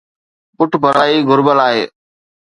[0.57, 1.83] پٺڀرائي گهربل آهي.